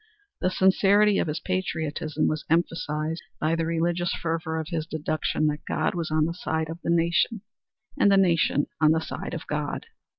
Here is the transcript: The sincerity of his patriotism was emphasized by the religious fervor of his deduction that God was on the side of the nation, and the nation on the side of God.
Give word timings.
The 0.39 0.49
sincerity 0.49 1.19
of 1.19 1.27
his 1.27 1.39
patriotism 1.39 2.27
was 2.27 2.43
emphasized 2.49 3.21
by 3.39 3.53
the 3.55 3.67
religious 3.67 4.11
fervor 4.11 4.59
of 4.59 4.69
his 4.69 4.87
deduction 4.87 5.45
that 5.45 5.63
God 5.67 5.93
was 5.93 6.09
on 6.09 6.25
the 6.25 6.33
side 6.33 6.71
of 6.71 6.79
the 6.83 6.89
nation, 6.89 7.41
and 7.99 8.11
the 8.11 8.17
nation 8.17 8.65
on 8.81 8.93
the 8.93 8.99
side 9.01 9.35
of 9.35 9.45
God. 9.45 9.85